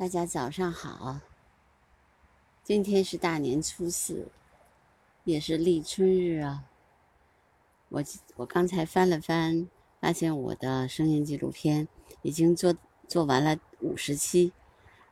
[0.00, 1.20] 大家早上好，
[2.64, 4.28] 今天是大年初四，
[5.24, 6.64] 也是立春日啊。
[7.90, 8.02] 我
[8.36, 9.68] 我刚才翻了翻，
[10.00, 11.86] 发现我的声音纪录片
[12.22, 12.74] 已经做
[13.08, 14.54] 做完了五十期，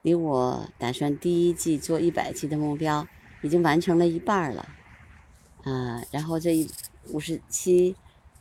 [0.01, 3.07] 离我打算第一季做一百期的目标
[3.43, 4.66] 已经完成了一半了。
[5.64, 6.66] 啊，然后这一
[7.09, 7.95] 五十期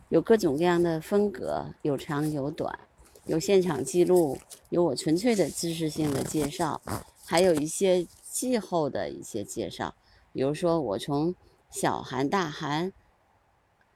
[0.07, 2.86] 有各种各样的风格，有长有短。
[3.27, 4.37] 有现场记录，
[4.69, 6.81] 有我纯粹的知识性的介绍，
[7.25, 9.93] 还有一些气候的一些介绍。
[10.31, 11.35] 比如说，我从
[11.69, 12.93] 小寒、大寒、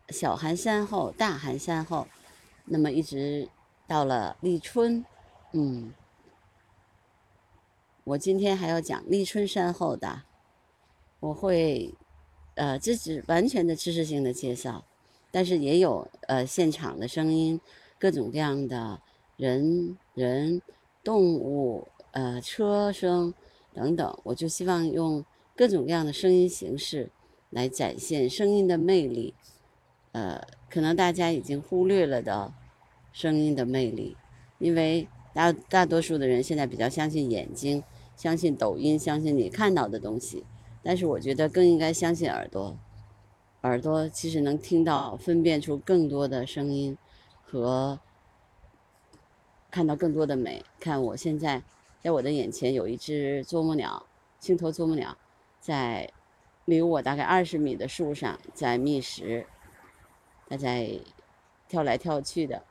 [0.10, 2.08] 小寒山后、大寒山后，
[2.66, 3.48] 那么一直
[3.88, 5.06] 到了立春，
[5.54, 5.94] 嗯，
[8.04, 10.24] 我今天还要讲立春山后的，
[11.22, 11.96] 我会，
[12.56, 14.84] 呃，这是完全的知识性的介绍，
[15.32, 17.62] 但是也有呃现场的声音，
[17.98, 19.02] 各种各样的。
[19.42, 20.62] 人、人、
[21.04, 23.34] 动物、呃，车声
[23.74, 27.10] 等等，我就希望用各种各样的声音形式
[27.50, 29.34] 来展现声音的魅力。
[30.12, 30.40] 呃，
[30.70, 32.54] 可能大家已经忽略了的
[33.12, 34.16] 声音的魅力，
[34.60, 37.84] 因为大大多数的人现在比较相信眼睛，
[38.16, 40.46] 相信抖音，相信你看到的东西。
[40.84, 42.78] 但是我觉得更应该相信耳朵，
[43.64, 46.96] 耳朵其实能听到、分辨出更多的声音
[47.42, 48.00] 和。
[49.72, 50.64] 看到更多的美。
[50.80, 51.64] 看，我现在
[52.04, 54.06] 在我的眼前有一只啄木鸟，
[54.40, 55.18] 青头啄木鸟，
[55.60, 56.12] 在
[56.66, 59.48] 离我大概二十米的树上在觅食，
[60.48, 61.00] 它在
[61.68, 62.64] 跳来跳去的，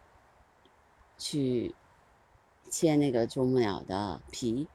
[1.16, 1.74] 去
[2.68, 4.68] 牵那个啄木鸟的皮，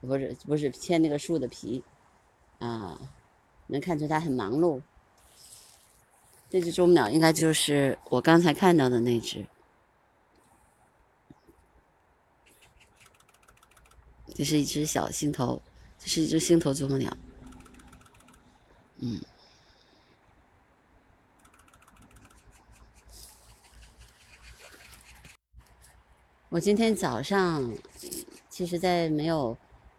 [0.00, 1.82] 不是不是牵那个树的皮，
[2.60, 2.98] 啊，
[3.66, 4.80] 能看出它很忙碌。
[6.48, 9.46] 这只啄木鸟应该就是我刚才看到的那只。
[14.34, 15.60] 这是一只小星头，
[15.98, 17.14] 这是一只星头啄木鸟。
[18.98, 19.20] 嗯，
[26.48, 27.72] 我今天早上，
[28.48, 29.56] 其实，在没有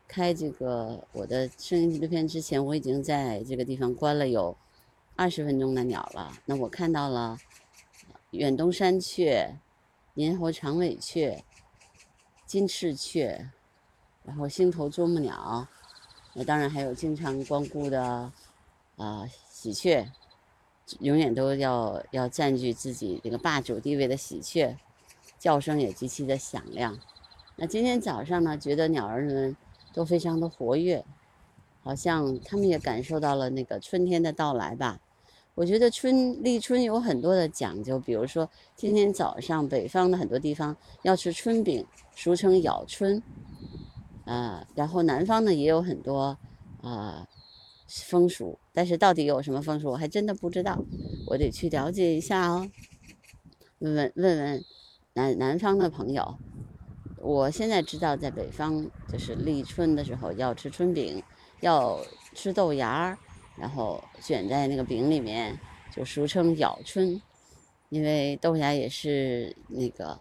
[0.07, 4.57] 开这个我的声音纪录片之前，我已经在这个地方关了有
[5.15, 6.35] 二十分钟的鸟了。
[6.45, 7.37] 那我看到了
[8.31, 9.59] 远东山雀、
[10.15, 11.43] 银喉长尾雀、
[12.45, 13.51] 金翅雀。
[14.25, 15.67] 然后星头啄木鸟，
[16.33, 18.31] 那当然还有经常光顾的
[18.95, 20.07] 啊喜鹊，
[20.99, 24.77] 永远都要要占据自己这个霸主地位的喜鹊，
[25.37, 26.97] 叫声也极其的响亮。
[27.57, 29.55] 那今天早上呢，觉得鸟儿们
[29.93, 31.03] 都非常的活跃，
[31.83, 34.99] 好像他们也感受到了那个春天的到来吧。
[35.55, 41.85] 我觉得春立春有很多的讲究，比如说今天早上北方的很多地方要吃春饼，
[42.15, 43.21] 俗称咬春。
[44.25, 46.37] 呃，然后南方呢也有很多，
[46.81, 47.27] 呃，
[47.87, 50.81] 风俗，但是到底有什么风俗，我还真的不知道，
[51.27, 52.69] 我得去了解一下哦。
[53.79, 54.63] 问问问问
[55.13, 56.37] 南南方的朋友，
[57.17, 61.21] 我现在知道在北方就是立春的时候要吃春饼，
[61.59, 61.99] 要
[62.33, 63.17] 吃豆芽儿，
[63.57, 65.59] 然后卷在那个饼里面，
[65.93, 67.21] 就俗称咬春，
[67.89, 70.19] 因为豆芽也是那个。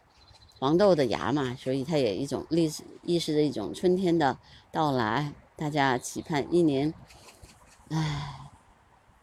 [0.63, 4.39] 黄豆的芽嘛，所以它也一种历史意识的一种春天的
[4.71, 6.95] 到来，大家期盼一年，
[7.89, 8.49] 唉，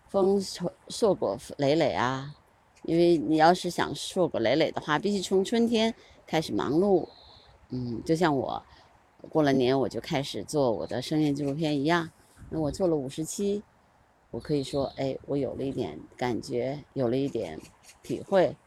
[0.10, 2.36] 丰收硕果累累啊！
[2.84, 5.96] 因为你要是想硕果累累的话，必须从春天
[6.28, 7.08] 开始忙碌。
[7.70, 8.62] 嗯，就像我
[9.30, 12.12] 过了年我就开始做我的声音纪录片一样，
[12.50, 13.64] 那我做了五十期，
[14.32, 17.58] 我可以说，哎，我有了一点感觉，有了一点
[18.04, 18.58] 体会。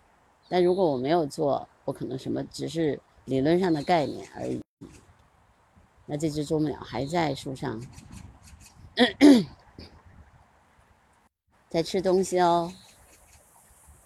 [0.49, 4.61] 但如果我没有做，我可能什么只是理论上的概念而已。
[6.07, 7.81] 那这只啄木鸟还在树上，
[11.71, 12.73] 在吃东西哦。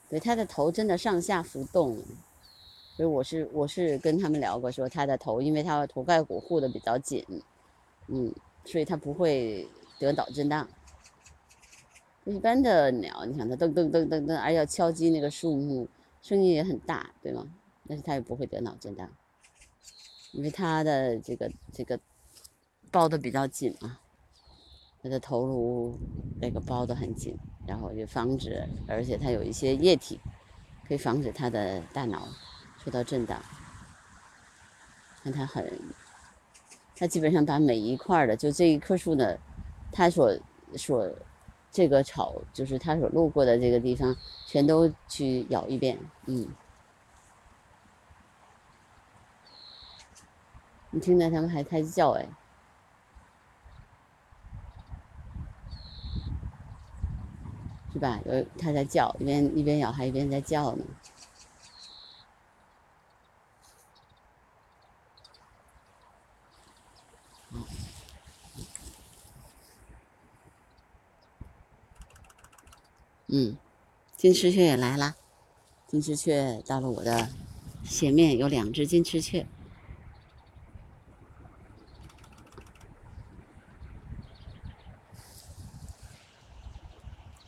[0.08, 1.96] 对，它的头真的上下浮动，
[2.96, 7.24] 所以我是我是跟他们聊过，说它的头，因为它头盖骨护的比较紧，
[8.06, 8.32] 嗯，
[8.64, 9.68] 所以它不会
[9.98, 10.68] 得脑震荡。
[12.24, 15.88] 一般的鸟，你想它噔噔噔噔噔，而要敲击那个树木，
[16.22, 17.50] 声音也很大，对吗？
[17.88, 19.08] 但是它也不会得脑震荡，
[20.32, 21.98] 因为它的这个这个
[22.90, 23.98] 包的比较紧嘛，
[25.02, 25.98] 它的头颅
[26.40, 27.36] 那个包的很紧，
[27.66, 30.20] 然后就防止，而且它有一些液体，
[30.86, 32.28] 可以防止它的大脑
[32.84, 33.40] 受到震荡。
[35.22, 35.80] 看它很，
[36.94, 39.38] 它基本上把每一块的，就这一棵树的，
[39.90, 40.36] 它所
[40.76, 41.10] 所
[41.70, 44.16] 这个草，就是它所路过的这个地方，
[44.46, 46.48] 全都去咬一遍，嗯。
[50.96, 52.26] 你听到它们还在叫哎，
[57.92, 58.18] 是吧？
[58.24, 60.84] 有它在叫，一边一边咬还一边在叫呢。
[73.26, 73.58] 嗯，
[74.16, 75.14] 金丝雀也来了，
[75.86, 77.28] 金丝雀到了我的
[77.84, 79.46] 前面，有两只金丝雀，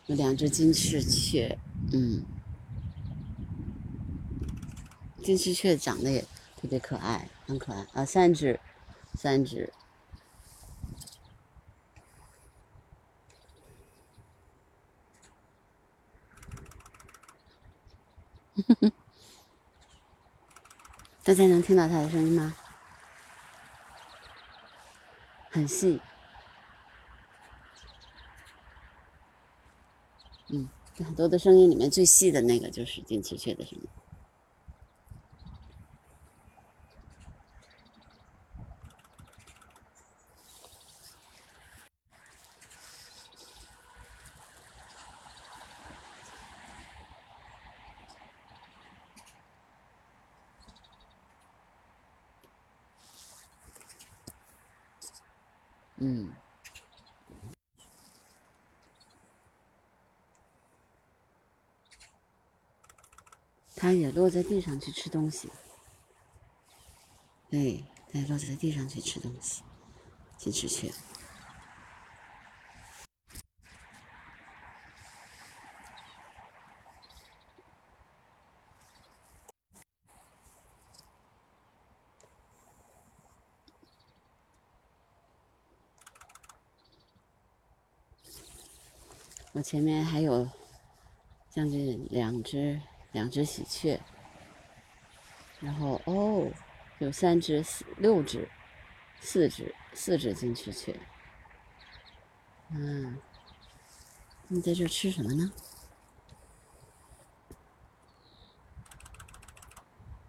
[0.09, 1.59] 有两只金翅雀，
[1.93, 2.25] 嗯，
[5.23, 6.23] 金翅雀长得也
[6.57, 8.59] 特别可爱，很可爱啊，三只，
[9.15, 9.71] 三只。
[21.23, 22.57] 大家能听到它的声音吗？
[25.51, 26.01] 很细。
[30.51, 30.67] 嗯，
[31.05, 33.89] 很多的声音里面最细的那个就是金丝雀的声音。
[56.01, 56.33] 嗯，
[63.81, 65.49] 它也落在地上去吃东西。
[67.49, 69.63] 对，它也落在地上去吃东西，
[70.37, 70.93] 金翅雀。
[89.53, 90.49] 我前面还有
[91.49, 92.81] 将近两只
[93.13, 94.01] 两只喜鹊，
[95.61, 96.51] 然后哦，
[96.99, 98.49] 有三只、四六只、
[99.21, 100.99] 四只、四只金翅雀。
[102.71, 103.19] 嗯，
[104.49, 105.53] 你在这吃什么呢？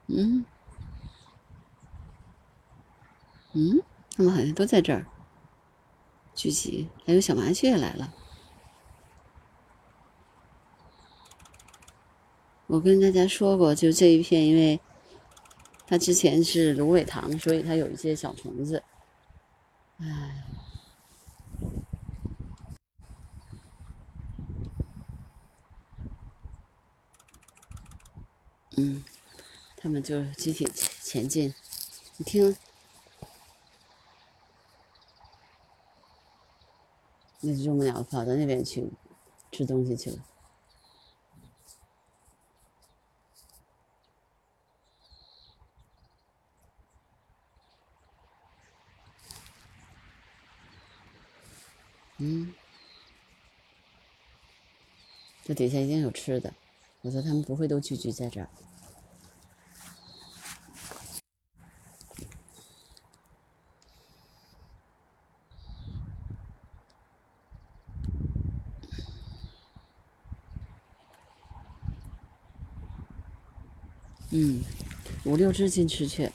[0.08, 0.44] 嗯，
[3.54, 3.84] 嗯，
[4.16, 5.06] 他们好像都在这儿
[6.34, 8.14] 聚集，还有小麻雀来了。
[12.70, 14.80] 我跟大家说过，就这一片，因为
[15.88, 18.84] 它之前是芦苇塘，所以它有一些小虫子。
[19.98, 20.44] 唉，
[28.78, 29.04] 嗯，
[29.76, 30.68] 他们就集体
[31.02, 31.52] 前进。
[32.18, 32.56] 你听，
[37.42, 38.92] 那只啄木鸟跑到那边去
[39.52, 40.18] 吃东西去了。
[52.22, 52.54] 嗯，
[55.42, 56.54] 这底下一定有吃的，
[57.02, 58.48] 我说他们不会都聚集在这儿。
[74.32, 74.64] 嗯，
[75.26, 76.32] 五六只金翅雀，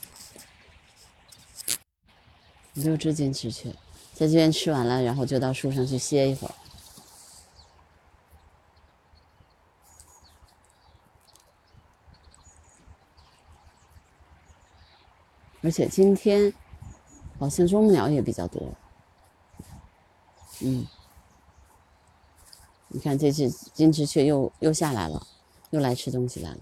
[2.75, 3.71] 五六只金翅雀。
[4.13, 6.53] 在这边吃完了，然后就到树上去歇一会儿。
[15.65, 16.53] 而且今天
[17.39, 18.61] 好像啄木鸟也比较多。
[20.61, 20.85] 嗯，
[22.89, 25.25] 你看这只金翅雀又又下来了，
[25.71, 26.57] 又来吃东西来了。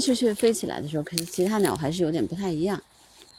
[0.00, 2.82] 金翅雀飞起来的时候，跟其他鸟还是有点不太一样。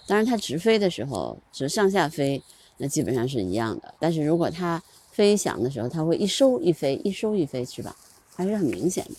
[0.05, 2.39] 当然，它直飞的时候，直上下飞，
[2.77, 3.95] 那基本上是一样的。
[3.99, 4.79] 但是如果它
[5.11, 7.95] 飞翔的时候，它会一收一飞，一收一飞，是吧？
[8.35, 9.11] 还是很明显的。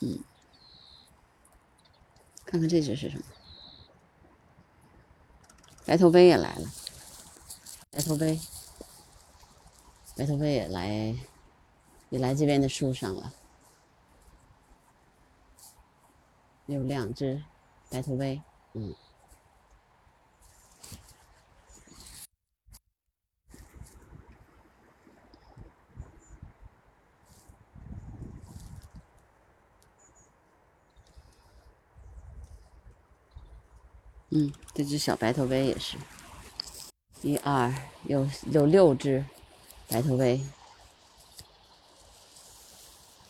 [0.00, 0.18] 嗯，
[2.44, 3.24] 看看这只是什么？
[5.86, 6.70] 白头鹎也来了。
[7.90, 8.38] 白头鹎，
[10.14, 11.16] 白头鹎也来
[12.10, 13.32] 也来这边的树上了，
[16.66, 17.42] 有两只
[17.90, 18.40] 白头鹎，
[18.74, 18.94] 嗯。
[34.34, 35.98] 嗯，这只小白头鹎也是，
[37.20, 37.70] 一二
[38.04, 39.22] 有有六只
[39.88, 40.42] 白头鹎，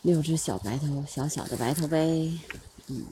[0.01, 2.39] 六只小白头小小的白头鹎，
[2.87, 3.05] 嗯。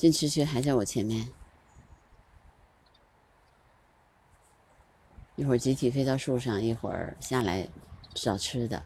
[0.00, 1.28] 金翅雀还在我前面，
[5.36, 7.68] 一会儿集体飞到树上，一会儿下来
[8.14, 8.82] 找吃的。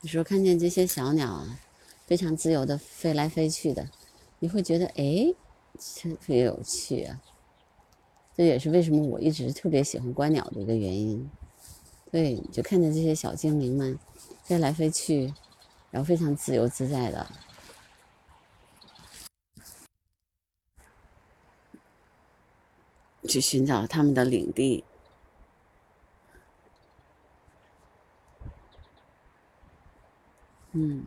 [0.00, 1.60] 有时候看见这些小鸟啊，
[2.06, 3.90] 非常自由的飞来飞去的，
[4.38, 5.34] 你会觉得哎，
[5.78, 7.20] 特别有趣啊。
[8.34, 11.30] 这也是为什么我一直特别喜欢观鸟的一个原因。
[12.12, 13.98] 对，就看见这些小精灵们
[14.44, 15.32] 飞来飞去，
[15.90, 17.26] 然后非常自由自在的
[23.26, 24.84] 去寻找他们的领地。
[30.72, 31.06] 嗯，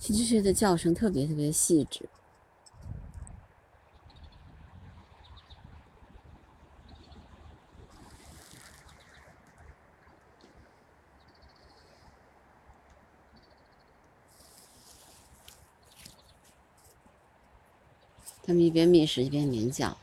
[0.00, 2.08] 金翅雀的叫声特别特别细致。
[18.50, 19.96] 他们一边觅食一边鸣叫，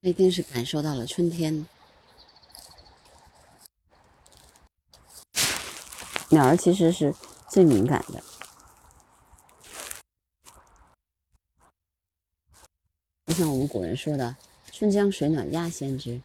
[0.00, 1.66] 一定是感受到了春天。
[6.30, 7.14] 鸟儿其实是
[7.46, 8.24] 最敏感的，
[13.26, 14.34] 就像我们古人说的
[14.72, 16.22] “春江水暖鸭先知”，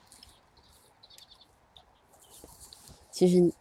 [3.11, 3.53] 其实。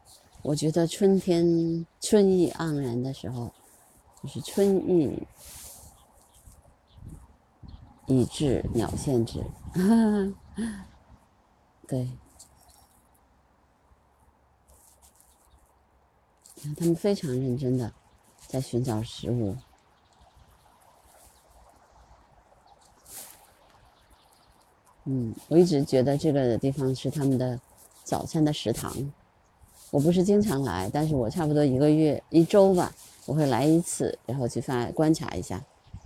[0.42, 3.52] 我觉得春天春意盎然的时候，
[4.22, 5.26] 就是春意
[8.06, 9.44] 已至，鸟先知。
[11.86, 12.08] 对，
[16.76, 17.92] 他们非常认真的
[18.48, 19.56] 在寻找食物。
[25.04, 27.60] 嗯，我一直觉得这个地方是他们的
[28.04, 28.92] 早餐的食堂。
[29.90, 32.94] 我不是经常来，但是我差不多一个月一周吧，
[33.26, 35.64] 我会来一次，然后去发观察一下。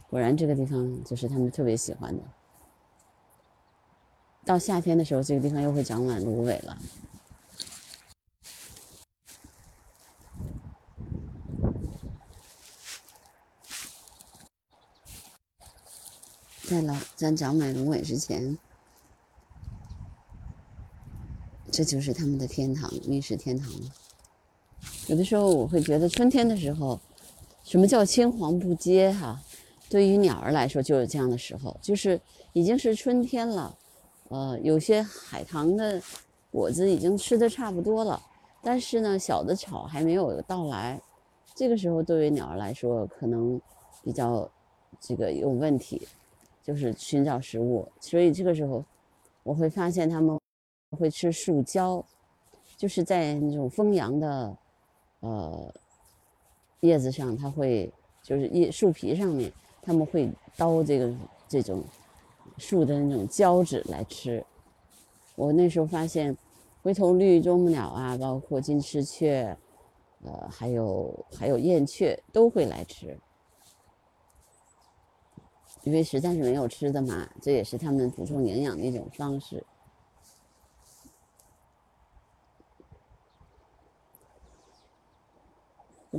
[0.09, 2.23] 果然这个地方就是他们特别喜欢的。
[4.45, 6.79] 到夏天的时候，这个地方又会长满芦苇了。
[16.63, 18.57] 在老在长满芦苇之前。
[21.77, 23.69] 这就是他们的天堂，觅食天堂。
[25.09, 27.01] 有的时候我会觉得，春天的时候，
[27.65, 29.11] 什么叫青黄不接？
[29.11, 29.43] 哈，
[29.91, 32.21] 对于鸟儿来说，就是这样的时候，就是
[32.53, 33.77] 已经是春天了。
[34.29, 36.01] 呃，有些海棠的
[36.53, 38.23] 果子已经吃的差不多了，
[38.63, 41.03] 但是呢，小的草还没有到来。
[41.57, 43.61] 这个时候，对于鸟儿来说，可能
[44.05, 44.49] 比较
[45.01, 46.07] 这个有问题，
[46.63, 47.89] 就是寻找食物。
[48.01, 48.85] 所以这个时候，
[49.43, 50.39] 我会发现它们。
[50.91, 52.05] 会吃树胶，
[52.77, 54.57] 就是在那种丰阳的，
[55.21, 55.75] 呃，
[56.81, 61.13] 叶子上，它会就是叶树皮上面，他们会叨这个
[61.49, 61.83] 这种
[62.59, 64.45] 树的那种胶质来吃。
[65.35, 66.37] 我那时候发现，
[66.83, 69.57] 灰头绿啄木鸟啊，包括金翅雀，
[70.23, 73.19] 呃，还有还有燕雀都会来吃，
[75.83, 79.65] 因为实在是没有吃的嘛，这也是他们补充营养的一种方式。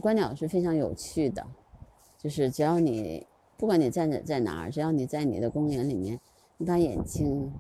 [0.06, 1.44] 观鸟是非常有趣的，
[2.20, 3.26] 就是只要你
[3.58, 6.20] 不管你站在在哪儿，只要你在你的公园里面，
[6.58, 7.52] 你把眼睛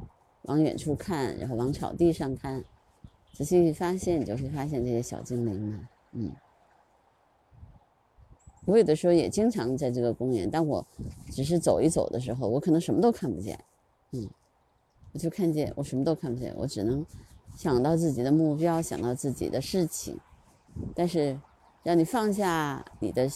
[0.44, 2.64] 往远处看，然后往草地上看，
[3.34, 5.88] 仔细发现，你就会发现这些小精灵们。
[6.12, 6.32] 嗯，
[8.66, 10.86] 我有的时候也经常在这个公园，但我
[11.32, 13.60] 只是走一走的时候，我可能什么都看不见。
[14.12, 14.30] 嗯，
[15.14, 17.04] 我就看见我什么都看不见，我只能
[17.56, 20.20] 想到自己的目标，想到自己的事情，
[20.94, 21.36] 但是
[21.86, 23.30] 让你放下你的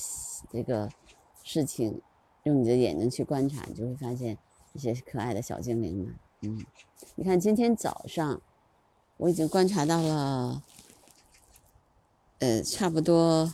[0.51, 0.89] 这个
[1.43, 2.01] 事情，
[2.45, 4.35] 用你的眼睛去观察，你就会发现
[4.73, 6.15] 一些可爱的小精灵们。
[6.41, 6.65] 嗯，
[7.13, 8.41] 你看今天早上
[9.17, 10.63] 我已经观察到了，
[12.39, 13.53] 呃，差不多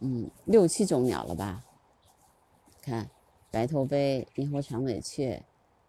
[0.00, 1.64] 嗯六七种鸟了吧？
[2.82, 3.08] 看
[3.50, 5.42] 白头杯、银喉长尾雀、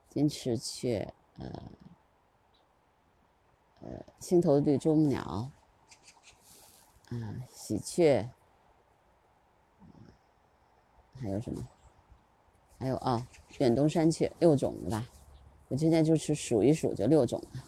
[0.09, 1.51] 金翅雀，呃。
[3.83, 5.49] 呃，青头绿啄木鸟，
[7.09, 7.33] 啊，
[7.71, 8.27] 喜鹊，
[11.21, 11.65] 还有什么？
[12.77, 13.25] 还有啊，
[13.59, 15.07] 远东山雀，六种的吧？
[15.69, 17.63] 我今天就去数一数，就六种了。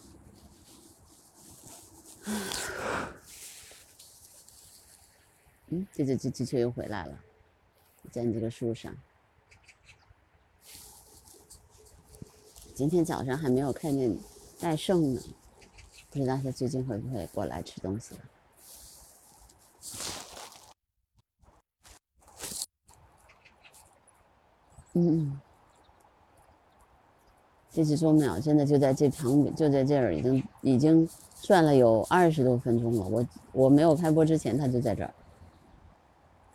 [5.68, 7.18] 嗯，这只这鸡雀又回来了，
[8.10, 8.94] 在你这个树上。
[12.74, 14.14] 今天早上还没有看见
[14.60, 15.22] 戴胜呢。
[16.10, 18.20] 不知道他最近会不会过来吃东西了？
[24.94, 25.40] 嗯，
[27.70, 31.08] 这只啄木鸟真的就在这旁边，就在这儿，已经已经
[31.42, 33.06] 转了有二十多分钟了。
[33.08, 35.12] 我我没有开播之前，它就在这儿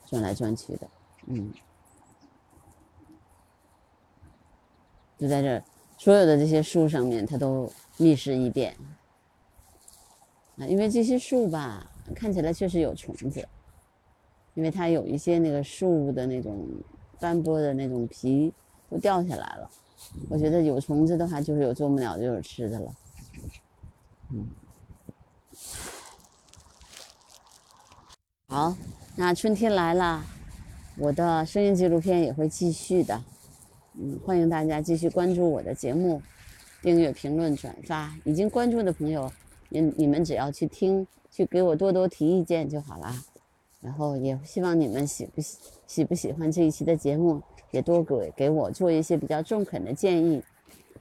[0.05, 0.87] 转来转去的，
[1.27, 1.51] 嗯，
[5.17, 5.63] 就在这儿，
[5.97, 8.75] 所有的这些树上面，它都觅食一遍。
[10.57, 13.47] 啊，因为这些树吧，看起来确实有虫子，
[14.53, 16.67] 因为它有一些那个树的那种
[17.19, 18.53] 斑驳的那种皮
[18.89, 19.69] 都掉下来了。
[20.29, 22.91] 我觉得有虫子的话，就是有啄木鸟就有吃的了。
[24.31, 24.47] 嗯，
[28.47, 28.75] 好，
[29.15, 30.23] 那春天来了，
[30.97, 33.21] 我的声音纪录片也会继续的。
[33.95, 36.21] 嗯，欢迎大家继续关注我的节目，
[36.81, 38.15] 订阅、评论、转发。
[38.23, 39.31] 已经关注的朋友。
[39.71, 43.23] 你你们只要去听，去给我多多提意见就好啦。
[43.81, 45.57] 然后也希望你们喜不喜
[45.87, 50.43] 喜不喜欢这一期的节目，也多给给我做一些比较中肯的建议，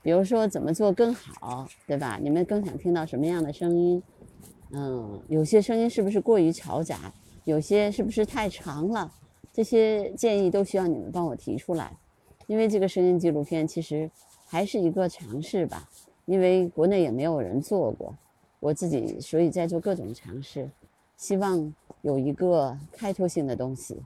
[0.01, 2.17] 比如说怎么做更好，对吧？
[2.21, 4.01] 你们更想听到什么样的声音？
[4.71, 7.13] 嗯，有些声音是不是过于嘈杂？
[7.43, 9.11] 有些是不是太长了？
[9.51, 11.97] 这些建议都需要你们帮我提出来，
[12.47, 14.09] 因为这个声音纪录片其实
[14.47, 15.89] 还是一个尝试吧，
[16.25, 18.15] 因为国内也没有人做过。
[18.59, 20.69] 我自己，所以在做各种尝试，
[21.19, 24.01] 希望有一个开拓性的东西。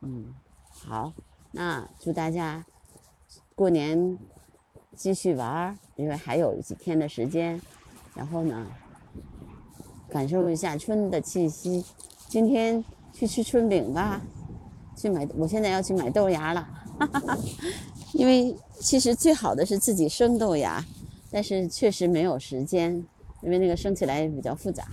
[0.00, 0.34] 嗯，
[0.70, 1.12] 好，
[1.52, 2.64] 那祝大家
[3.54, 4.18] 过年
[4.96, 7.60] 继续玩儿，因为还有几天的时间。
[8.14, 8.66] 然后呢，
[10.08, 11.84] 感受一下春的气息。
[12.26, 12.82] 今天
[13.12, 14.22] 去吃春饼吧，
[14.96, 15.28] 去买。
[15.36, 16.66] 我现在要去买豆芽了，
[16.98, 17.38] 哈哈哈。
[18.14, 20.82] 因为其实最好的是自己生豆芽，
[21.30, 23.04] 但是确实没有时间。
[23.42, 24.88] 因为那个生起来比较复杂，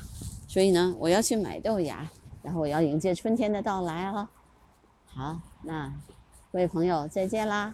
[0.52, 2.06] 所以呢，我要去买豆芽，
[2.44, 4.28] 然后我要迎接春天的到来哦。
[5.06, 5.88] 好，那
[6.52, 7.74] 各位朋友再见啦。